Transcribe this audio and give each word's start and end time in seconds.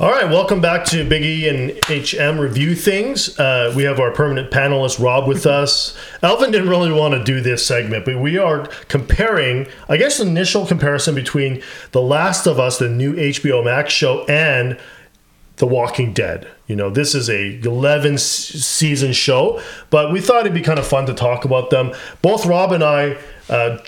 All 0.00 0.10
right, 0.10 0.24
welcome 0.30 0.62
back 0.62 0.86
to 0.86 1.06
Big 1.06 1.22
E 1.22 1.46
and 1.46 1.72
HM 1.86 2.40
Review 2.40 2.74
Things. 2.74 3.38
Uh, 3.38 3.70
we 3.76 3.82
have 3.82 4.00
our 4.00 4.10
permanent 4.10 4.50
panelist 4.50 4.98
Rob 4.98 5.28
with 5.28 5.44
us. 5.60 5.94
Elvin 6.22 6.50
didn't 6.50 6.70
really 6.70 6.90
want 6.90 7.12
to 7.12 7.22
do 7.22 7.42
this 7.42 7.66
segment, 7.66 8.06
but 8.06 8.18
we 8.18 8.38
are 8.38 8.66
comparing, 8.88 9.66
I 9.90 9.98
guess, 9.98 10.16
the 10.16 10.24
initial 10.26 10.66
comparison 10.66 11.14
between 11.14 11.62
The 11.92 12.00
Last 12.00 12.46
of 12.46 12.58
Us, 12.58 12.78
the 12.78 12.88
new 12.88 13.12
HBO 13.14 13.62
Max 13.62 13.92
show, 13.92 14.24
and 14.24 14.78
The 15.56 15.66
Walking 15.66 16.14
Dead. 16.14 16.48
You 16.66 16.76
know, 16.76 16.88
this 16.88 17.14
is 17.14 17.28
a 17.28 17.60
11 17.60 18.14
s- 18.14 18.22
season 18.24 19.12
show, 19.12 19.60
but 19.90 20.12
we 20.12 20.22
thought 20.22 20.40
it'd 20.40 20.54
be 20.54 20.62
kind 20.62 20.78
of 20.78 20.86
fun 20.86 21.04
to 21.06 21.14
talk 21.14 21.44
about 21.44 21.68
them. 21.68 21.92
Both 22.22 22.46
Rob 22.46 22.72
and 22.72 22.82
I 22.82 23.18
uh, 23.50 23.78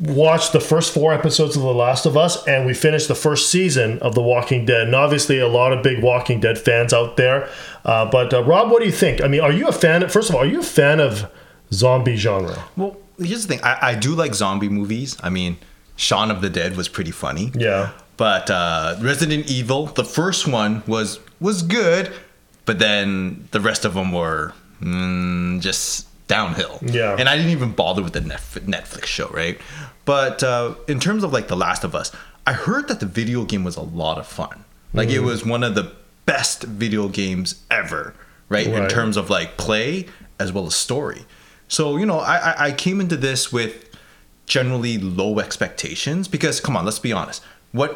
watched 0.00 0.52
the 0.52 0.60
first 0.60 0.92
four 0.92 1.12
episodes 1.12 1.56
of 1.56 1.62
The 1.62 1.74
Last 1.74 2.06
of 2.06 2.16
Us, 2.16 2.46
and 2.46 2.66
we 2.66 2.74
finished 2.74 3.08
the 3.08 3.14
first 3.14 3.50
season 3.50 3.98
of 4.00 4.14
The 4.14 4.22
Walking 4.22 4.64
Dead. 4.64 4.86
And 4.86 4.94
obviously, 4.94 5.38
a 5.38 5.48
lot 5.48 5.72
of 5.72 5.82
big 5.82 6.02
Walking 6.02 6.40
Dead 6.40 6.58
fans 6.58 6.92
out 6.92 7.16
there. 7.16 7.48
Uh, 7.84 8.10
but 8.10 8.32
uh, 8.32 8.42
Rob, 8.44 8.70
what 8.70 8.80
do 8.80 8.86
you 8.86 8.92
think? 8.92 9.22
I 9.22 9.28
mean, 9.28 9.40
are 9.40 9.52
you 9.52 9.68
a 9.68 9.72
fan? 9.72 10.02
Of, 10.02 10.12
First 10.12 10.30
of 10.30 10.36
all, 10.36 10.42
are 10.42 10.46
you 10.46 10.60
a 10.60 10.64
fan 10.64 11.00
of 11.00 11.30
zombie 11.72 12.16
genre? 12.16 12.64
Well, 12.76 12.96
here's 13.18 13.46
the 13.46 13.54
thing. 13.54 13.64
I, 13.64 13.90
I 13.90 13.94
do 13.94 14.14
like 14.14 14.34
zombie 14.34 14.68
movies. 14.68 15.16
I 15.22 15.30
mean, 15.30 15.58
Shaun 15.96 16.30
of 16.30 16.40
the 16.40 16.50
Dead 16.50 16.76
was 16.76 16.88
pretty 16.88 17.10
funny. 17.10 17.52
Yeah. 17.54 17.92
But 18.16 18.50
uh, 18.50 18.96
Resident 19.00 19.50
Evil, 19.50 19.86
the 19.86 20.04
first 20.04 20.46
one 20.46 20.82
was 20.86 21.20
was 21.40 21.62
good, 21.62 22.12
but 22.66 22.78
then 22.78 23.48
the 23.52 23.60
rest 23.60 23.86
of 23.86 23.94
them 23.94 24.12
were 24.12 24.52
mm, 24.82 25.58
just 25.60 26.06
downhill. 26.36 26.78
Yeah. 26.82 27.16
And 27.18 27.28
I 27.28 27.36
didn't 27.36 27.52
even 27.52 27.72
bother 27.72 28.02
with 28.02 28.14
the 28.14 28.20
Netflix 28.20 29.04
show, 29.06 29.28
right? 29.28 29.56
But 30.04 30.42
uh, 30.42 30.74
in 30.88 30.98
terms 31.00 31.22
of 31.24 31.32
like 31.32 31.48
The 31.48 31.56
Last 31.56 31.82
of 31.84 31.94
Us, 31.94 32.12
I 32.46 32.52
heard 32.52 32.88
that 32.88 33.00
the 33.00 33.06
video 33.20 33.44
game 33.44 33.64
was 33.64 33.76
a 33.76 33.82
lot 33.82 34.16
of 34.18 34.26
fun. 34.26 34.64
Like 34.92 35.08
Mm-hmm. 35.08 35.16
it 35.24 35.26
was 35.32 35.44
one 35.44 35.62
of 35.64 35.74
the 35.74 35.92
best 36.26 36.62
video 36.62 37.08
games 37.08 37.48
ever, 37.70 38.14
right? 38.48 38.66
In 38.66 38.88
terms 38.88 39.16
of 39.16 39.28
like 39.28 39.56
play 39.56 40.06
as 40.38 40.52
well 40.52 40.66
as 40.66 40.74
story. 40.74 41.22
So 41.68 41.96
you 42.00 42.06
know, 42.06 42.20
I, 42.20 42.36
I 42.36 42.54
I 42.68 42.72
came 42.72 43.00
into 43.00 43.16
this 43.16 43.52
with 43.52 43.72
generally 44.46 44.98
low 44.98 45.38
expectations 45.38 46.28
because 46.28 46.60
come 46.60 46.76
on, 46.76 46.84
let's 46.84 46.98
be 46.98 47.12
honest. 47.12 47.42
What 47.72 47.92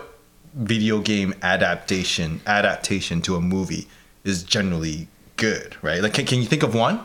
video 0.55 1.01
game 1.01 1.35
adaptation 1.43 2.41
adaptation 2.47 3.21
to 3.23 3.35
a 3.37 3.41
movie 3.41 3.87
is 4.25 4.45
generally 4.45 5.09
good, 5.37 5.75
right? 5.83 6.01
Like, 6.03 6.15
can, 6.15 6.27
can 6.27 6.39
you 6.39 6.47
think 6.47 6.63
of 6.63 6.75
one? 6.75 7.01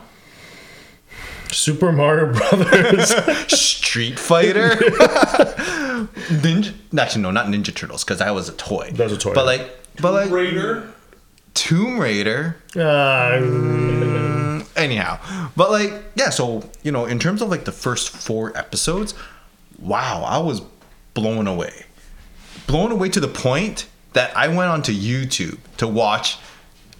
Super 1.52 1.92
Mario 1.92 2.32
Brothers. 2.32 3.14
Street 3.60 4.18
Fighter, 4.18 4.70
Ninja. 6.30 6.72
Actually, 6.98 7.22
no, 7.22 7.30
not 7.30 7.46
Ninja 7.46 7.74
Turtles, 7.74 8.04
because 8.04 8.18
that 8.18 8.34
was 8.34 8.48
a 8.48 8.52
toy. 8.52 8.90
That 8.92 9.04
was 9.04 9.12
a 9.14 9.18
toy, 9.18 9.34
But 9.34 9.40
yeah. 9.40 9.46
like, 9.62 9.76
but 10.00 10.12
like 10.12 10.30
Raider. 10.30 10.88
Tomb 11.54 11.98
Raider. 11.98 12.56
uh, 12.76 14.62
Anyhow, 14.76 15.18
but 15.56 15.70
like, 15.70 15.92
yeah. 16.14 16.30
So 16.30 16.68
you 16.82 16.92
know, 16.92 17.04
in 17.06 17.18
terms 17.18 17.42
of 17.42 17.48
like 17.48 17.64
the 17.64 17.72
first 17.72 18.10
four 18.10 18.56
episodes, 18.56 19.14
wow, 19.78 20.22
I 20.26 20.38
was 20.38 20.62
blown 21.14 21.46
away, 21.46 21.84
blown 22.66 22.92
away 22.92 23.08
to 23.10 23.20
the 23.20 23.28
point 23.28 23.88
that 24.12 24.34
I 24.36 24.48
went 24.48 24.70
onto 24.70 24.92
YouTube 24.92 25.58
to 25.78 25.86
watch 25.88 26.38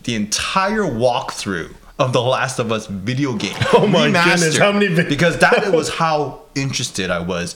the 0.04 0.14
entire 0.14 0.82
walkthrough 0.82 1.74
of 2.00 2.12
the 2.12 2.22
Last 2.22 2.58
of 2.58 2.72
Us 2.72 2.86
video 2.86 3.34
game. 3.34 3.54
Oh 3.72 3.86
my 3.86 4.10
goodness, 4.10 4.58
how 4.58 4.72
many 4.72 4.88
because 5.04 5.38
that 5.38 5.72
was 5.78 5.88
how 5.90 6.42
interested 6.56 7.10
I 7.10 7.20
was 7.20 7.54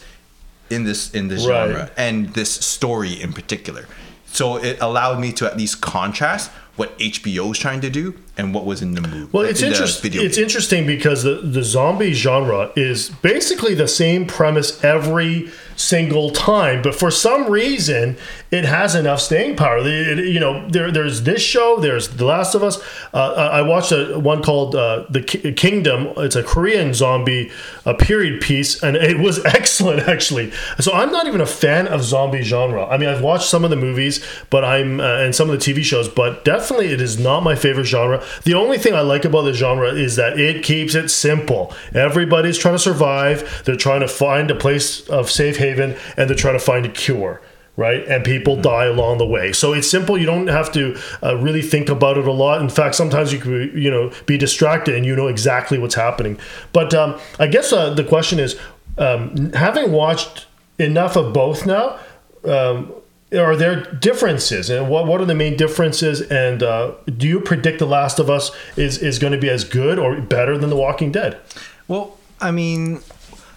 in 0.71 0.85
this 0.85 1.11
in 1.13 1.29
this 1.29 1.45
Right. 1.47 1.69
genre 1.69 1.91
and 1.97 2.29
this 2.35 2.51
story 2.53 3.21
in 3.21 3.33
particular. 3.33 3.87
So 4.27 4.57
it 4.57 4.79
allowed 4.81 5.19
me 5.21 5.33
to 5.33 5.47
at 5.47 5.57
least 5.57 5.81
contrast 5.81 6.51
what 6.77 6.97
HBO 6.99 7.53
is 7.53 7.59
trying 7.59 7.81
to 7.83 7.91
do 7.91 8.15
and 8.37 8.53
what 8.53 8.65
was 8.67 8.83
in 8.83 8.95
the 8.95 9.01
movie. 9.01 9.29
Well, 9.33 9.45
it's 9.45 9.63
in 9.63 9.69
interesting. 9.71 10.11
It's 10.15 10.37
game. 10.37 10.45
interesting 10.45 10.87
because 10.87 11.23
the, 11.23 11.37
the 11.37 11.63
zombie 11.63 12.13
genre 12.13 12.73
is 12.75 13.11
basically 13.23 13.75
the 13.75 13.87
same 13.87 14.27
premise 14.27 14.83
every 14.83 15.51
single 15.77 16.31
time, 16.31 16.83
but 16.83 16.95
for 16.95 17.11
some 17.11 17.51
reason, 17.51 18.17
it 18.51 18.65
has 18.65 18.95
enough 18.95 19.21
staying 19.21 19.57
power. 19.57 19.79
It- 19.79 20.19
it- 20.19 20.25
you 20.29 20.39
know, 20.41 20.69
there, 20.69 20.91
there's 20.91 21.23
this 21.23 21.43
show. 21.43 21.79
There's 21.81 22.09
The 22.09 22.25
Last 22.25 22.55
of 22.55 22.63
Us. 22.63 22.81
Uh, 23.13 23.33
I 23.53 23.63
watched 23.63 23.93
a 23.93 24.19
one 24.19 24.43
called 24.43 24.75
uh, 24.77 25.05
The 25.11 25.21
Ki- 25.23 25.53
Kingdom. 25.53 26.13
It's 26.19 26.37
a 26.37 26.43
Korean 26.43 26.95
zombie 26.95 27.51
a 27.85 27.95
period 27.95 28.41
piece, 28.41 28.83
and 28.83 28.97
it 28.97 29.19
was 29.19 29.45
excellent 29.45 30.09
actually. 30.09 30.53
So 30.81 30.93
I'm 30.93 31.11
not 31.13 31.27
even 31.27 31.41
a 31.41 31.47
fan 31.47 31.87
of 31.89 32.03
zombie 32.03 32.43
genre. 32.43 32.87
I 32.87 32.97
mean, 32.97 33.09
I've 33.09 33.23
watched 33.23 33.49
some 33.49 33.65
of 33.65 33.71
the 33.71 33.77
movies, 33.77 34.25
but 34.51 34.65
I'm 34.65 35.01
uh, 35.01 35.05
and 35.19 35.35
some 35.35 35.51
of 35.51 35.59
the 35.59 35.73
TV 35.73 35.83
shows, 35.83 36.09
but 36.09 36.45
definitely 36.45 36.93
it 36.93 37.01
is 37.01 37.19
not 37.19 37.43
my 37.43 37.55
favorite 37.57 37.85
genre. 37.87 38.23
The 38.45 38.55
only 38.55 38.79
thing 38.79 38.95
I 38.95 39.01
like 39.01 39.25
about 39.25 39.43
the 39.43 39.53
genre 39.53 39.93
is 39.93 40.17
that 40.17 40.39
it 40.39 40.63
keeps 40.63 40.95
it 40.95 41.09
simple. 41.11 41.73
Everybody's 41.95 42.57
trying 42.59 42.75
to 42.75 42.79
survive. 42.79 43.63
They're 43.65 43.77
trying 43.77 44.01
to 44.01 44.09
find 44.09 44.51
a 44.51 44.55
place 44.55 45.07
of 45.09 45.31
safe 45.31 45.57
haven, 45.67 45.97
and 46.17 46.29
they're 46.29 46.43
trying 46.45 46.59
to 46.61 46.67
find 46.73 46.85
a 46.87 46.93
cure. 47.05 47.41
Right, 47.77 48.07
and 48.07 48.25
people 48.25 48.55
die 48.55 48.85
along 48.85 49.19
the 49.19 49.27
way. 49.27 49.53
So 49.53 49.73
it's 49.75 49.91
simple. 49.91 50.17
You 50.17 50.27
don't 50.27 50.47
have 50.47 50.71
to 50.79 50.97
uh, 51.25 51.37
really 51.47 51.61
think 51.61 51.89
about 51.89 52.17
it 52.17 52.25
a 52.25 52.37
lot. 52.45 52.61
In 52.61 52.69
fact, 52.69 52.95
sometimes 52.95 53.33
you 53.33 53.41
could, 53.41 53.75
you 53.75 53.91
know, 53.91 54.13
be 54.27 54.39
distracted 54.39 54.95
and 54.95 55.05
you 55.05 55.17
know 55.17 55.27
exactly 55.27 55.77
what's 55.77 55.97
happening. 55.97 56.39
But 56.73 56.95
um, 56.95 57.19
I 57.41 57.49
guess 57.49 57.73
uh, 57.73 57.93
the 57.93 58.05
question 58.05 58.39
is, 58.39 58.57
um, 58.97 59.53
having 59.55 59.91
watched 59.91 60.47
enough 60.79 61.17
of 61.17 61.33
both 61.33 61.67
now, 61.67 61.99
um, 62.45 62.93
are 63.33 63.57
there 63.57 63.83
differences, 63.95 64.71
and 64.71 64.89
what 64.89 65.09
what 65.09 65.21
are 65.21 65.25
the 65.25 65.35
main 65.35 65.57
differences? 65.57 66.21
And 66.23 66.63
uh, 66.63 66.93
do 67.19 67.27
you 67.27 67.41
predict 67.41 67.81
The 67.81 67.87
Last 67.87 68.21
of 68.21 68.31
Us 68.31 68.53
is 68.77 68.99
is 68.99 69.19
going 69.19 69.33
to 69.33 69.41
be 69.41 69.51
as 69.51 69.65
good 69.65 69.99
or 69.99 70.21
better 70.21 70.57
than 70.57 70.71
The 70.71 70.77
Walking 70.77 71.11
Dead? 71.11 71.41
Well, 71.89 72.19
I 72.41 72.53
mean, 72.53 73.03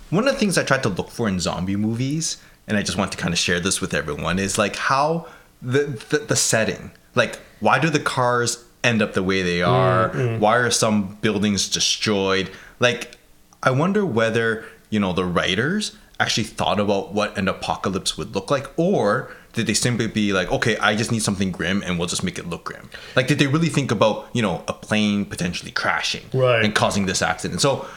one 0.09 0.27
of 0.27 0.33
the 0.33 0.39
things 0.39 0.57
I 0.57 0.63
tried 0.63 0.83
to 0.83 0.89
look 0.89 1.09
for 1.09 1.27
in 1.27 1.39
zombie 1.39 1.75
movies, 1.75 2.37
and 2.67 2.77
I 2.77 2.81
just 2.81 2.97
want 2.97 3.11
to 3.11 3.17
kind 3.17 3.33
of 3.33 3.39
share 3.39 3.59
this 3.59 3.81
with 3.81 3.93
everyone, 3.93 4.39
is 4.39 4.57
like 4.57 4.75
how 4.75 5.27
the 5.61 5.85
the, 6.09 6.19
the 6.19 6.35
setting, 6.35 6.91
like 7.15 7.39
why 7.59 7.79
do 7.79 7.89
the 7.89 7.99
cars 7.99 8.63
end 8.83 9.01
up 9.01 9.13
the 9.13 9.23
way 9.23 9.41
they 9.41 9.59
mm, 9.59 9.67
are? 9.67 10.09
Mm. 10.11 10.39
Why 10.39 10.57
are 10.57 10.69
some 10.71 11.17
buildings 11.21 11.67
destroyed? 11.69 12.51
Like, 12.79 13.17
I 13.63 13.71
wonder 13.71 14.05
whether 14.05 14.65
you 14.89 14.99
know 14.99 15.13
the 15.13 15.25
writers 15.25 15.95
actually 16.19 16.45
thought 16.45 16.79
about 16.79 17.13
what 17.13 17.37
an 17.37 17.47
apocalypse 17.47 18.17
would 18.17 18.33
look 18.33 18.49
like, 18.49 18.67
or 18.77 19.31
did 19.53 19.67
they 19.67 19.73
simply 19.73 20.07
be 20.07 20.33
like, 20.33 20.51
okay, 20.51 20.77
I 20.77 20.95
just 20.95 21.11
need 21.11 21.21
something 21.23 21.51
grim, 21.51 21.83
and 21.83 21.97
we'll 21.99 22.07
just 22.07 22.23
make 22.23 22.37
it 22.39 22.47
look 22.47 22.63
grim? 22.65 22.89
Like, 23.15 23.27
did 23.27 23.39
they 23.39 23.47
really 23.47 23.69
think 23.69 23.91
about 23.91 24.27
you 24.33 24.41
know 24.41 24.63
a 24.67 24.73
plane 24.73 25.25
potentially 25.25 25.71
crashing 25.71 26.25
Right. 26.33 26.63
and 26.63 26.73
causing 26.75 27.07
this 27.07 27.21
accident? 27.21 27.61
So 27.61 27.87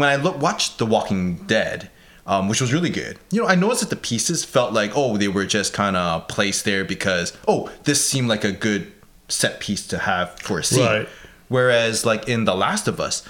when 0.00 0.08
I 0.08 0.16
look, 0.16 0.40
watched 0.40 0.78
The 0.78 0.86
Walking 0.86 1.36
Dead, 1.46 1.90
um, 2.26 2.48
which 2.48 2.60
was 2.60 2.72
really 2.72 2.90
good, 2.90 3.18
you 3.30 3.42
know, 3.42 3.48
I 3.48 3.54
noticed 3.54 3.80
that 3.80 3.90
the 3.90 3.96
pieces 3.96 4.44
felt 4.44 4.72
like, 4.72 4.92
oh, 4.94 5.16
they 5.16 5.28
were 5.28 5.46
just 5.46 5.72
kind 5.72 5.96
of 5.96 6.28
placed 6.28 6.64
there 6.64 6.84
because, 6.84 7.36
oh, 7.48 7.70
this 7.84 8.04
seemed 8.06 8.28
like 8.28 8.44
a 8.44 8.52
good 8.52 8.92
set 9.28 9.60
piece 9.60 9.86
to 9.88 9.98
have 9.98 10.38
for 10.38 10.58
a 10.58 10.64
scene. 10.64 10.84
Right. 10.84 11.08
Whereas, 11.48 12.06
like 12.06 12.28
in 12.28 12.44
The 12.44 12.54
Last 12.54 12.88
of 12.88 13.00
Us, 13.00 13.26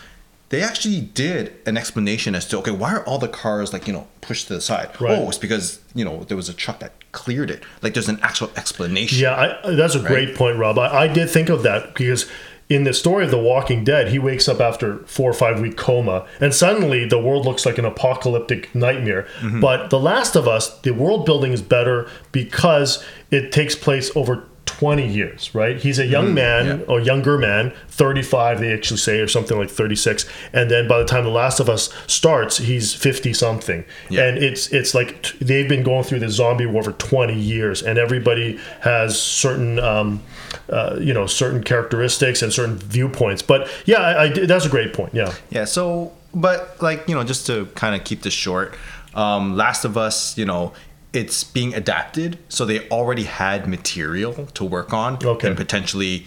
they 0.50 0.60
actually 0.60 1.00
did 1.00 1.54
an 1.64 1.78
explanation 1.78 2.34
as 2.34 2.46
to, 2.48 2.58
okay, 2.58 2.70
why 2.70 2.92
are 2.92 3.04
all 3.06 3.18
the 3.18 3.26
cars 3.26 3.72
like, 3.72 3.86
you 3.86 3.92
know, 3.94 4.06
pushed 4.20 4.48
to 4.48 4.54
the 4.54 4.60
side? 4.60 4.90
Right. 5.00 5.18
Oh, 5.18 5.28
it's 5.28 5.38
because, 5.38 5.80
you 5.94 6.04
know, 6.04 6.24
there 6.24 6.36
was 6.36 6.50
a 6.50 6.54
truck 6.54 6.80
that 6.80 6.92
cleared 7.12 7.50
it. 7.50 7.62
Like 7.80 7.94
there's 7.94 8.10
an 8.10 8.20
actual 8.22 8.50
explanation. 8.54 9.18
Yeah, 9.18 9.58
I, 9.64 9.70
that's 9.74 9.94
a 9.94 10.00
great 10.00 10.36
point, 10.36 10.58
Rob. 10.58 10.78
I, 10.78 11.04
I 11.04 11.08
did 11.08 11.30
think 11.30 11.48
of 11.48 11.62
that 11.62 11.94
because 11.94 12.30
in 12.74 12.84
the 12.84 12.94
story 12.94 13.24
of 13.24 13.30
The 13.30 13.38
Walking 13.38 13.84
Dead, 13.84 14.08
he 14.08 14.18
wakes 14.18 14.48
up 14.48 14.60
after 14.60 14.98
four 15.04 15.30
or 15.30 15.34
five 15.34 15.60
week 15.60 15.76
coma, 15.76 16.26
and 16.40 16.54
suddenly 16.54 17.04
the 17.04 17.18
world 17.18 17.44
looks 17.44 17.66
like 17.66 17.78
an 17.78 17.84
apocalyptic 17.84 18.74
nightmare. 18.74 19.26
Mm-hmm. 19.40 19.60
But 19.60 19.90
The 19.90 19.98
Last 19.98 20.36
of 20.36 20.48
Us, 20.48 20.78
the 20.80 20.92
world 20.92 21.26
building 21.26 21.52
is 21.52 21.62
better 21.62 22.08
because 22.30 23.04
it 23.30 23.52
takes 23.52 23.74
place 23.74 24.10
over 24.16 24.46
20 24.82 25.06
years, 25.06 25.54
right? 25.54 25.76
He's 25.76 26.00
a 26.00 26.06
young 26.06 26.34
man 26.34 26.66
yeah. 26.66 26.84
or 26.86 26.98
younger 26.98 27.38
man, 27.38 27.72
35, 27.86 28.58
they 28.58 28.72
actually 28.72 28.96
say, 28.96 29.20
or 29.20 29.28
something 29.28 29.56
like 29.56 29.70
36. 29.70 30.28
And 30.52 30.68
then 30.68 30.88
by 30.88 30.98
the 30.98 31.04
time 31.04 31.22
The 31.22 31.30
Last 31.30 31.60
of 31.60 31.68
Us 31.68 31.88
starts, 32.08 32.58
he's 32.58 32.92
50 32.92 33.32
something. 33.32 33.84
Yeah. 34.10 34.26
And 34.26 34.38
it's 34.38 34.72
it's 34.72 34.92
like 34.92 35.22
t- 35.22 35.38
they've 35.40 35.68
been 35.68 35.84
going 35.84 36.02
through 36.02 36.18
the 36.18 36.28
zombie 36.28 36.66
war 36.66 36.82
for 36.82 36.90
20 36.94 37.32
years, 37.32 37.80
and 37.80 37.96
everybody 37.96 38.58
has 38.80 39.22
certain, 39.22 39.78
um, 39.78 40.20
uh, 40.68 40.98
you 41.00 41.14
know, 41.14 41.28
certain 41.28 41.62
characteristics 41.62 42.42
and 42.42 42.52
certain 42.52 42.76
viewpoints. 42.76 43.40
But 43.40 43.70
yeah, 43.84 44.00
I, 44.00 44.22
I 44.24 44.28
that's 44.30 44.66
a 44.66 44.68
great 44.68 44.94
point. 44.94 45.14
Yeah. 45.14 45.32
Yeah. 45.50 45.64
So, 45.64 46.10
but 46.34 46.82
like 46.82 47.08
you 47.08 47.14
know, 47.14 47.22
just 47.22 47.46
to 47.46 47.66
kind 47.76 47.94
of 47.94 48.02
keep 48.02 48.22
this 48.22 48.34
short, 48.34 48.74
um, 49.14 49.56
Last 49.56 49.84
of 49.84 49.96
Us, 49.96 50.36
you 50.36 50.44
know, 50.44 50.72
it's 51.12 51.44
being 51.44 51.74
adapted, 51.74 52.38
so 52.48 52.64
they 52.64 52.88
already 52.88 53.24
had 53.24 53.66
material 53.68 54.46
to 54.54 54.64
work 54.64 54.92
on 54.92 55.18
Okay. 55.24 55.48
and 55.48 55.56
potentially 55.56 56.26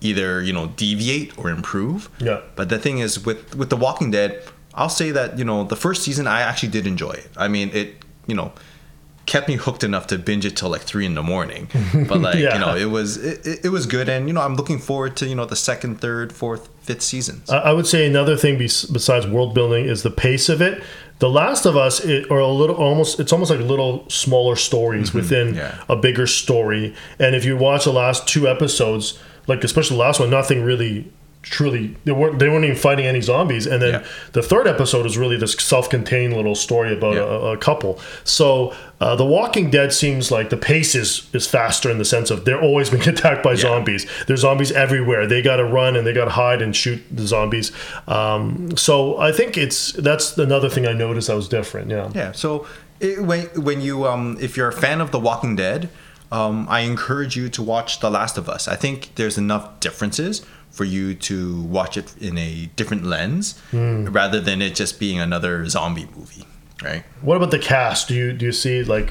either 0.00 0.42
you 0.42 0.52
know 0.52 0.66
deviate 0.76 1.36
or 1.38 1.48
improve. 1.50 2.10
Yeah. 2.18 2.40
But 2.56 2.68
the 2.68 2.78
thing 2.78 2.98
is, 2.98 3.24
with 3.24 3.54
with 3.56 3.70
The 3.70 3.76
Walking 3.76 4.10
Dead, 4.10 4.42
I'll 4.74 4.88
say 4.88 5.10
that 5.12 5.38
you 5.38 5.44
know 5.44 5.64
the 5.64 5.76
first 5.76 6.02
season 6.02 6.26
I 6.26 6.40
actually 6.42 6.70
did 6.70 6.86
enjoy 6.86 7.12
it. 7.12 7.28
I 7.36 7.48
mean, 7.48 7.70
it 7.72 7.94
you 8.26 8.34
know 8.34 8.52
kept 9.26 9.48
me 9.48 9.56
hooked 9.56 9.82
enough 9.84 10.06
to 10.08 10.18
binge 10.18 10.44
it 10.46 10.56
till 10.56 10.68
like 10.70 10.82
three 10.82 11.04
in 11.04 11.14
the 11.14 11.22
morning. 11.22 11.68
But 12.08 12.20
like 12.20 12.36
Yeah. 12.36 12.54
you 12.54 12.60
know, 12.60 12.76
it 12.76 12.90
was 12.90 13.16
it, 13.16 13.64
it- 13.64 13.68
was 13.70 13.86
good, 13.86 14.08
and 14.08 14.26
you 14.28 14.32
know, 14.34 14.40
I'm 14.40 14.54
looking 14.54 14.78
forward 14.78 15.16
to 15.18 15.26
you 15.26 15.34
know 15.34 15.46
the 15.46 15.56
second, 15.56 16.00
third, 16.00 16.32
fourth, 16.32 16.68
fifth 16.80 17.02
seasons. 17.02 17.50
I 17.50 17.72
would 17.72 17.86
say 17.86 18.06
another 18.06 18.36
thing 18.36 18.56
besides 18.58 19.26
world 19.26 19.54
building 19.54 19.84
is 19.86 20.02
the 20.02 20.10
pace 20.10 20.48
of 20.48 20.60
it. 20.62 20.82
The 21.18 21.30
Last 21.30 21.64
of 21.66 21.76
Us 21.76 22.04
it, 22.04 22.30
are 22.30 22.38
a 22.38 22.46
little 22.48 22.76
almost 22.76 23.18
it's 23.20 23.32
almost 23.32 23.50
like 23.50 23.60
little 23.60 24.04
smaller 24.08 24.54
stories 24.56 25.12
within 25.14 25.48
Mm-hmm. 25.48 25.56
yeah. 25.58 25.82
a 25.88 25.96
bigger 25.96 26.26
story. 26.26 26.94
And 27.18 27.34
if 27.34 27.44
you 27.44 27.56
watch 27.56 27.84
the 27.84 27.92
last 27.92 28.28
two 28.28 28.46
episodes, 28.46 29.18
like 29.46 29.64
especially 29.64 29.96
the 29.96 30.02
last 30.02 30.20
one, 30.20 30.30
nothing 30.30 30.62
really 30.62 31.10
truly 31.48 31.94
they 32.04 32.12
weren't 32.12 32.38
they 32.40 32.48
weren't 32.48 32.64
even 32.64 32.76
fighting 32.76 33.06
any 33.06 33.20
zombies. 33.20 33.66
And 33.66 33.80
then 33.80 33.94
Yeah. 33.94 34.04
the 34.32 34.42
third 34.42 34.66
episode 34.66 35.06
is 35.06 35.16
really 35.16 35.36
this 35.36 35.52
self-contained 35.52 36.34
little 36.34 36.54
story 36.54 36.92
about 36.92 37.14
Yeah. 37.14 37.22
a, 37.22 37.52
a 37.52 37.56
couple. 37.56 38.00
So 38.24 38.74
uh, 39.00 39.14
The 39.14 39.24
Walking 39.24 39.70
Dead 39.70 39.92
seems 39.92 40.30
like 40.30 40.50
the 40.50 40.56
pace 40.56 40.94
is 40.94 41.28
is 41.32 41.46
faster 41.46 41.90
in 41.90 41.98
the 41.98 42.04
sense 42.04 42.30
of 42.30 42.44
they're 42.44 42.60
always 42.60 42.90
being 42.94 43.08
attacked 43.08 43.42
by 43.42 43.54
zombies. 43.54 44.06
There's 44.26 44.40
zombies 44.40 44.72
everywhere. 44.72 45.26
They 45.26 45.40
got 45.42 45.56
to 45.56 45.64
run 45.64 45.96
and 45.96 46.06
they 46.06 46.12
got 46.12 46.24
to 46.26 46.30
hide 46.32 46.60
and 46.62 46.74
shoot 46.74 47.00
the 47.10 47.26
zombies. 47.26 47.72
Um, 48.08 48.76
so 48.76 49.18
I 49.18 49.32
think 49.32 49.56
it's 49.56 49.92
that's 49.92 50.36
another 50.38 50.68
thing 50.68 50.86
I 50.86 50.92
noticed 50.92 51.28
that 51.28 51.36
was 51.36 51.48
different. 51.48 51.90
Yeah. 51.90 52.10
Yeah. 52.14 52.32
So 52.32 52.66
it, 53.00 53.22
when 53.22 53.42
when 53.62 53.80
you 53.80 54.06
um 54.06 54.36
if 54.40 54.56
you're 54.56 54.68
a 54.68 54.72
fan 54.72 55.00
of 55.00 55.10
The 55.10 55.20
Walking 55.20 55.56
Dead, 55.56 55.88
um 56.32 56.66
I 56.68 56.80
encourage 56.80 57.36
you 57.36 57.48
to 57.50 57.62
watch 57.62 58.00
The 58.00 58.10
Last 58.10 58.38
of 58.38 58.48
Us. 58.48 58.66
I 58.68 58.76
think 58.76 59.14
there's 59.14 59.38
enough 59.38 59.78
differences 59.80 60.42
for 60.70 60.84
you 60.84 61.14
to 61.14 61.62
watch 61.62 61.96
it 61.96 62.14
in 62.18 62.36
a 62.36 62.66
different 62.76 63.04
lens 63.04 63.60
rather 63.72 64.40
than 64.40 64.60
it 64.60 64.74
just 64.74 65.00
being 65.00 65.18
another 65.18 65.66
zombie 65.68 66.08
movie, 66.16 66.44
right? 66.82 67.04
What 67.22 67.36
about 67.36 67.50
the 67.50 67.58
cast? 67.58 68.08
Do 68.08 68.14
you 68.14 68.32
do 68.32 68.46
you 68.46 68.52
see 68.52 68.82
like 68.84 69.10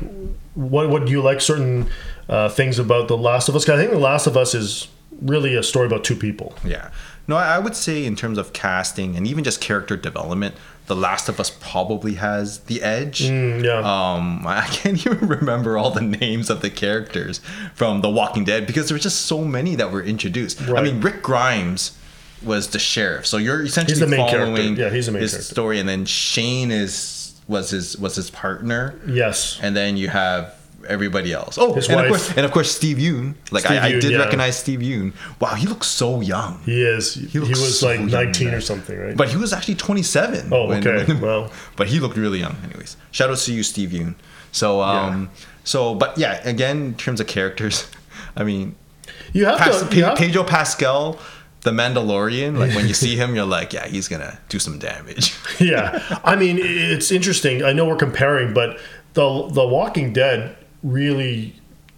what 0.54 0.90
what 0.90 1.06
do 1.06 1.12
you 1.12 1.22
like 1.22 1.42
certain 1.42 1.88
uh, 2.30 2.50
things 2.50 2.80
about 2.80 3.08
The 3.08 3.18
Last 3.18 3.50
of 3.50 3.56
Us? 3.56 3.68
I 3.68 3.78
think 3.78 3.92
The 3.92 3.98
Last 4.00 4.28
of 4.28 4.38
Us 4.38 4.54
is 4.54 4.88
really 5.22 5.56
a 5.56 5.64
story 5.64 5.88
about 5.88 6.04
two 6.04 6.16
people. 6.16 6.56
Yeah. 6.64 6.92
No, 7.28 7.36
I 7.36 7.56
I 7.56 7.60
would 7.60 7.76
say 7.76 8.06
in 8.06 8.16
terms 8.16 8.38
of 8.38 8.54
casting 8.54 9.16
and 9.16 9.26
even 9.26 9.44
just 9.44 9.62
character 9.62 9.98
development, 9.98 10.56
The 10.88 10.96
Last 10.96 11.30
of 11.30 11.40
Us 11.40 11.50
probably 11.50 12.14
has 12.16 12.60
the 12.60 12.82
edge. 12.84 13.22
Mm, 13.24 13.64
yeah. 13.64 13.80
Um, 13.80 14.44
I 14.48 14.66
can't 14.68 15.04
even 15.06 15.28
remember 15.28 15.78
all 15.78 15.90
the 15.92 16.02
names 16.02 16.50
of 16.50 16.62
the 16.62 16.70
characters 16.70 17.40
from 17.74 18.02
The 18.02 18.10
Walking 18.10 18.44
Dead 18.44 18.68
because 18.68 18.88
there 18.90 18.96
were 18.96 19.00
just 19.02 19.24
so 19.26 19.44
many 19.44 19.76
that 19.76 19.92
were 19.92 20.04
introduced. 20.04 20.62
I 20.70 20.82
mean, 20.84 21.02
Rick 21.02 21.22
Grimes 21.24 21.98
was 22.44 22.70
the 22.70 22.80
sheriff, 22.80 23.26
so 23.26 23.38
you're 23.38 23.64
essentially 23.64 23.94
He's 23.94 24.00
the 24.00 24.08
main 24.08 24.30
character. 24.30 24.46
following 24.56 24.76
Yeah, 24.76 24.90
he's 24.92 25.08
the 25.08 25.12
main 25.14 25.22
his 25.24 25.32
character. 25.32 25.52
story, 25.54 25.80
and 25.80 25.90
then 25.90 26.06
Shane 26.06 26.70
is 26.70 27.34
was 27.48 27.70
his 27.72 27.98
was 27.98 28.16
his 28.16 28.30
partner, 28.30 28.94
Yes. 29.08 29.60
and 29.64 29.76
then 29.76 29.98
you 29.98 30.10
have 30.10 30.54
everybody 30.88 31.34
else. 31.34 31.58
Oh, 31.58 31.74
His 31.74 31.88
and 31.88 31.96
wife. 31.96 32.06
of 32.06 32.10
course, 32.10 32.38
and 32.38 32.46
of 32.46 32.52
course, 32.52 32.72
Steve 32.72 32.98
Yeun. 32.98 33.36
Like 33.52 33.66
Steve 33.66 33.82
I, 33.82 33.88
I 33.88 33.92
did 33.92 34.12
yeah. 34.12 34.18
recognize 34.18 34.58
Steve 34.58 34.80
Yeun. 34.80 35.14
Wow, 35.40 35.56
he 35.56 35.68
looks 35.68 35.88
so 35.88 36.22
young. 36.22 36.60
He 36.66 36.84
is. 36.84 37.16
He, 37.16 37.40
looks 37.40 37.60
was 37.60 37.80
so 37.80 37.88
like 37.88 38.02
19 38.02 38.50
or 38.50 38.62
something, 38.62 38.98
right? 38.98 39.18
But 39.18 39.30
he 39.30 39.38
was 39.38 39.54
actually 39.54 39.76
27. 39.76 40.52
Oh, 40.52 40.72
okay. 40.74 41.06
Well. 41.20 41.52
but 41.76 41.88
he 41.88 42.00
looked 42.00 42.18
really 42.18 42.40
young, 42.40 42.56
anyways. 42.64 42.98
Shout 43.12 43.30
out 43.30 43.38
to 43.38 43.54
you, 43.54 43.64
Steve 43.64 43.90
Yeun. 43.90 44.16
So, 44.52 44.82
um, 44.82 45.30
so, 45.64 45.96
but 45.96 46.18
yeah, 46.18 46.42
again, 46.48 46.78
in 46.78 46.94
terms 46.96 47.20
of 47.20 47.28
characters, 47.28 47.90
I 48.36 48.44
mean, 48.44 48.76
you 49.34 49.46
have 49.46 49.60
Pas- 49.60 49.88
to. 49.88 49.96
Have, 50.06 50.18
Pedro 50.18 50.44
Pascal, 50.44 51.20
the 51.62 51.72
Mandalorian. 51.72 52.58
Like 52.58 52.74
when 52.74 52.88
you 52.88 52.94
see 53.06 53.16
him, 53.18 53.36
you're 53.36 53.46
like, 53.46 53.74
yeah, 53.74 53.88
he's 53.88 54.08
gonna 54.08 54.40
do 54.48 54.60
some 54.60 54.80
damage. 54.80 55.36
yeah. 55.60 56.20
I 56.24 56.36
mean, 56.36 56.58
it's 56.62 57.12
interesting. 57.12 57.64
I 57.64 57.74
know 57.74 57.86
we're 57.86 57.98
comparing, 57.98 58.54
but 58.54 58.80
the 59.14 59.48
the 59.50 59.66
Walking 59.66 60.14
Dead 60.14 60.56
really 60.86 61.56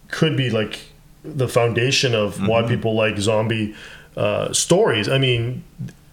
could 0.08 0.36
be 0.36 0.50
like 0.50 0.80
the 1.24 1.48
foundation 1.48 2.14
of 2.14 2.40
why 2.48 2.60
Mm-hmm. 2.62 2.68
people 2.74 2.94
like 2.94 3.18
zombie 3.18 3.74
uh, 4.16 4.52
stories. 4.52 5.08
I 5.08 5.18
mean, 5.18 5.62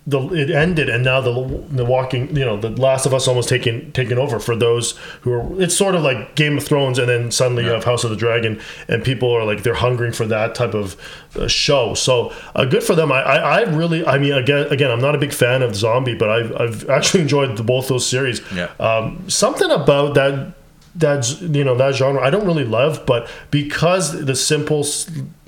the 0.07 0.19
it 0.33 0.51
ended, 0.51 0.87
and 0.89 1.03
now 1.03 1.19
the 1.21 1.31
the 1.71 1.83
Walking, 1.85 2.35
you 2.35 2.45
know, 2.45 2.57
the 2.57 2.69
Last 2.69 3.07
of 3.07 3.13
Us 3.15 3.27
almost 3.27 3.49
taking 3.49 3.91
taken 3.93 4.19
over 4.19 4.39
for 4.39 4.55
those 4.55 4.91
who 5.21 5.33
are. 5.33 5.61
It's 5.63 5.75
sort 5.75 5.95
of 5.95 6.03
like 6.03 6.35
Game 6.35 6.57
of 6.57 6.63
Thrones, 6.63 6.99
and 6.99 7.09
then 7.09 7.31
suddenly 7.31 7.63
you 7.63 7.71
have 7.71 7.85
House 7.85 8.03
of 8.03 8.11
the 8.11 8.15
Dragon, 8.15 8.61
and 8.87 9.03
people 9.03 9.31
are 9.31 9.43
like 9.43 9.63
they're 9.63 9.73
hungering 9.73 10.11
for 10.11 10.27
that 10.27 10.53
type 10.53 10.75
of 10.75 10.95
uh, 11.35 11.47
show. 11.47 11.95
So 11.95 12.31
uh, 12.53 12.65
good 12.65 12.83
for 12.83 12.93
them. 12.93 13.11
I, 13.11 13.21
I 13.23 13.37
I 13.37 13.61
really, 13.63 14.05
I 14.05 14.19
mean, 14.19 14.33
again, 14.33 14.67
again, 14.67 14.91
I'm 14.91 15.01
not 15.01 15.15
a 15.15 15.17
big 15.17 15.33
fan 15.33 15.63
of 15.63 15.75
zombie, 15.75 16.13
but 16.15 16.29
I've 16.29 16.61
I've 16.61 16.89
actually 16.89 17.21
enjoyed 17.27 17.57
the, 17.57 17.63
both 17.63 17.87
those 17.87 18.05
series. 18.05 18.41
Yeah. 18.53 18.69
Um, 18.79 19.27
something 19.27 19.71
about 19.71 20.13
that 20.13 20.53
that 20.95 21.41
you 21.41 21.63
know 21.63 21.75
that 21.75 21.95
genre 21.95 22.21
I 22.21 22.29
don't 22.29 22.45
really 22.45 22.65
love, 22.65 23.05
but 23.05 23.27
because 23.51 24.25
the 24.25 24.35
simple, 24.35 24.81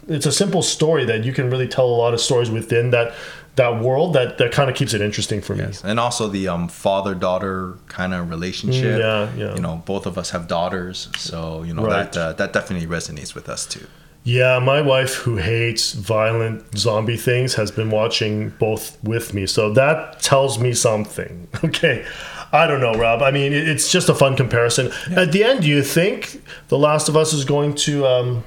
it's 0.08 0.26
a 0.26 0.32
simple 0.32 0.62
story 0.62 1.06
that 1.06 1.24
you 1.24 1.34
can 1.34 1.50
really 1.50 1.68
tell 1.68 1.86
a 1.86 1.98
lot 2.04 2.14
of 2.14 2.22
stories 2.22 2.50
within 2.50 2.92
that 2.92 3.14
that 3.56 3.82
world 3.82 4.14
that 4.14 4.38
that 4.38 4.52
kind 4.52 4.70
of 4.70 4.76
keeps 4.76 4.94
it 4.94 5.02
interesting 5.02 5.42
for 5.42 5.56
me. 5.56 5.66
and 5.84 6.00
also 6.00 6.28
the 6.28 6.48
um, 6.48 6.68
father 6.68 7.16
daughter 7.16 7.74
kind 7.88 8.14
of 8.14 8.30
relationship. 8.30 8.98
Mm, 8.98 9.00
yeah, 9.00 9.46
yeah. 9.46 9.56
You 9.56 9.62
know, 9.62 9.82
both 9.86 10.06
of 10.06 10.18
us 10.18 10.30
have 10.32 10.48
daughters, 10.48 11.10
so 11.18 11.64
you 11.64 11.74
know 11.74 11.84
Right. 11.86 12.12
that 12.12 12.18
uh, 12.18 12.34
that 12.34 12.54
definitely 12.54 12.88
resonates 12.88 13.34
with 13.34 13.50
us 13.50 13.66
too. 13.66 13.88
Yeah, 14.24 14.60
my 14.60 14.82
wife, 14.82 15.14
who 15.14 15.38
hates 15.38 15.94
violent 15.94 16.78
zombie 16.78 17.16
things, 17.16 17.56
has 17.56 17.72
been 17.72 17.90
watching 17.90 18.50
both 18.60 18.98
with 19.02 19.34
me. 19.34 19.48
So 19.48 19.72
that 19.74 20.20
tells 20.22 20.60
me 20.60 20.74
something. 20.74 21.48
Okay. 21.64 22.06
I 22.52 22.66
don't 22.68 22.80
know, 22.80 22.94
Rob. 22.94 23.22
I 23.22 23.32
mean, 23.32 23.52
it's 23.54 23.92
just 23.92 24.10
a 24.10 24.16
fun 24.16 24.36
comparison. 24.38 24.92
At 25.12 25.32
the 25.32 25.44
end, 25.44 25.62
do 25.64 25.68
you 25.68 25.84
think 25.84 26.42
The 26.70 26.78
Last 26.78 27.10
of 27.10 27.18
Us 27.18 27.34
is 27.34 27.44
going 27.46 27.76
to 27.76 28.06
um, 28.08 28.44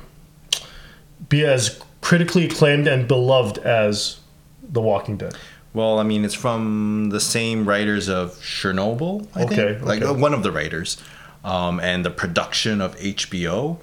be 1.28 1.44
as 1.44 1.80
critically 2.00 2.46
acclaimed 2.46 2.86
and 2.86 3.06
beloved 3.06 3.58
as 3.58 4.18
The 4.62 4.80
Walking 4.80 5.16
Dead? 5.18 5.34
Well, 5.74 5.98
I 5.98 6.02
mean, 6.02 6.24
it's 6.24 6.34
from 6.34 7.10
the 7.10 7.20
same 7.20 7.68
writers 7.68 8.08
of 8.08 8.32
Chernobyl. 8.40 9.28
I 9.34 9.44
Okay, 9.44 9.74
think. 9.74 9.82
like 9.86 10.02
okay. 10.02 10.10
uh, 10.10 10.14
one 10.14 10.34
of 10.34 10.42
the 10.42 10.50
writers, 10.50 10.96
um, 11.44 11.78
and 11.80 12.04
the 12.04 12.10
production 12.10 12.80
of 12.80 12.96
HBO. 12.98 13.78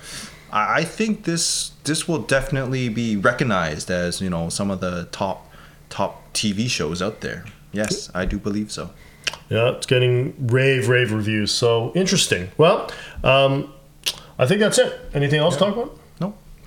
I 0.51 0.79
I 0.79 0.83
think 0.83 1.23
this 1.23 1.71
this 1.85 2.07
will 2.07 2.19
definitely 2.19 2.89
be 2.89 3.15
recognized 3.15 3.89
as 3.89 4.19
you 4.21 4.29
know 4.29 4.49
some 4.49 4.69
of 4.71 4.81
the 4.81 5.07
top 5.11 5.49
top 5.89 6.33
TV 6.33 6.69
shows 6.69 7.01
out 7.01 7.21
there. 7.21 7.45
Yes, 7.71 8.09
I 8.13 8.25
do 8.25 8.37
believe 8.37 8.69
so. 8.71 8.89
Yeah, 9.49 9.69
it's 9.71 9.85
getting 9.85 10.47
rave, 10.47 10.89
rave 10.89 11.11
reviews. 11.11 11.51
So 11.51 11.91
interesting. 11.95 12.51
Well, 12.57 12.91
um, 13.23 13.73
I 14.37 14.45
think 14.45 14.59
that's 14.59 14.77
it. 14.77 14.99
Anything 15.13 15.39
else 15.39 15.55
to 15.55 15.59
talk 15.65 15.73
about? 15.75 15.97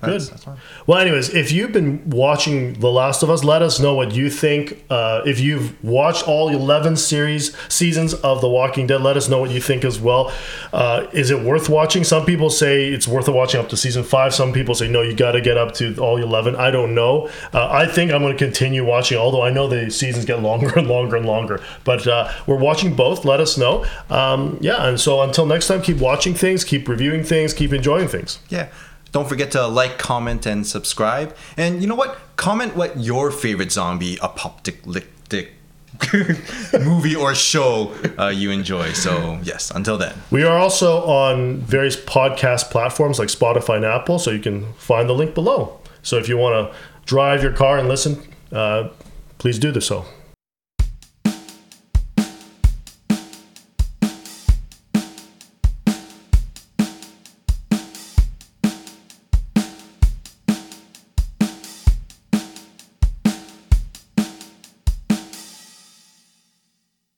No, 0.01 0.09
Good. 0.09 0.21
that's, 0.21 0.43
that's. 0.45 0.59
Well, 0.87 0.97
anyways, 0.99 1.33
if 1.33 1.51
you've 1.51 1.71
been 1.71 2.09
watching 2.09 2.73
The 2.73 2.89
Last 2.91 3.23
of 3.23 3.29
Us, 3.29 3.43
let 3.43 3.61
us 3.61 3.79
know 3.79 3.93
what 3.93 4.13
you 4.13 4.29
think. 4.29 4.83
Uh, 4.89 5.21
if 5.25 5.39
you've 5.39 5.81
watched 5.83 6.27
all 6.27 6.49
11 6.49 6.95
series 6.97 7.55
seasons 7.67 8.13
of 8.15 8.41
The 8.41 8.49
Walking 8.49 8.87
Dead, 8.87 9.01
let 9.01 9.17
us 9.17 9.29
know 9.29 9.39
what 9.39 9.51
you 9.51 9.61
think 9.61 9.85
as 9.85 9.99
well. 9.99 10.31
Uh, 10.73 11.07
is 11.13 11.29
it 11.29 11.41
worth 11.41 11.69
watching? 11.69 12.03
Some 12.03 12.25
people 12.25 12.49
say 12.49 12.87
it's 12.87 13.07
worth 13.07 13.27
watching 13.27 13.59
up 13.59 13.69
to 13.69 13.77
season 13.77 14.03
five. 14.03 14.33
Some 14.33 14.53
people 14.53 14.73
say 14.75 14.87
no, 14.87 15.01
you 15.01 15.15
got 15.15 15.33
to 15.33 15.41
get 15.41 15.57
up 15.57 15.73
to 15.75 15.95
all 15.97 16.17
11. 16.17 16.55
I 16.55 16.71
don't 16.71 16.95
know. 16.95 17.29
Uh, 17.53 17.67
I 17.69 17.85
think 17.85 18.11
I'm 18.11 18.21
going 18.21 18.35
to 18.35 18.43
continue 18.43 18.83
watching, 18.85 19.17
although 19.17 19.43
I 19.43 19.51
know 19.51 19.67
the 19.67 19.91
seasons 19.91 20.25
get 20.25 20.41
longer 20.41 20.77
and 20.79 20.87
longer 20.87 21.15
and 21.15 21.25
longer. 21.25 21.61
But 21.83 22.07
uh, 22.07 22.31
we're 22.47 22.57
watching 22.57 22.95
both. 22.95 23.23
Let 23.25 23.39
us 23.39 23.57
know. 23.57 23.85
Um, 24.09 24.57
yeah, 24.61 24.87
and 24.87 24.99
so 24.99 25.21
until 25.21 25.45
next 25.45 25.67
time, 25.67 25.81
keep 25.81 25.97
watching 25.97 26.33
things, 26.33 26.63
keep 26.63 26.87
reviewing 26.87 27.23
things, 27.23 27.53
keep 27.53 27.71
enjoying 27.73 28.07
things. 28.07 28.39
Yeah. 28.49 28.69
Don't 29.11 29.27
forget 29.27 29.51
to 29.51 29.67
like, 29.67 29.97
comment, 29.97 30.45
and 30.45 30.65
subscribe. 30.65 31.35
And 31.57 31.81
you 31.81 31.87
know 31.87 31.95
what? 31.95 32.17
Comment 32.37 32.75
what 32.75 32.97
your 32.97 33.31
favorite 33.31 33.71
zombie 33.71 34.17
apocalyptic 34.21 35.53
movie 36.79 37.15
or 37.15 37.35
show 37.35 37.93
uh, 38.17 38.29
you 38.29 38.51
enjoy. 38.51 38.93
So 38.93 39.39
yes, 39.43 39.71
until 39.71 39.97
then. 39.97 40.15
We 40.31 40.43
are 40.43 40.57
also 40.57 41.03
on 41.03 41.57
various 41.57 41.97
podcast 41.97 42.71
platforms 42.71 43.19
like 43.19 43.27
Spotify 43.27 43.77
and 43.77 43.85
Apple, 43.85 44.17
so 44.17 44.31
you 44.31 44.39
can 44.39 44.73
find 44.73 45.09
the 45.09 45.13
link 45.13 45.35
below. 45.35 45.79
So 46.03 46.17
if 46.17 46.27
you 46.29 46.37
want 46.37 46.71
to 46.71 46.77
drive 47.05 47.43
your 47.43 47.53
car 47.53 47.77
and 47.77 47.87
listen, 47.87 48.21
uh, 48.51 48.89
please 49.37 49.59
do 49.59 49.71
this 49.71 49.87
so. 49.87 50.05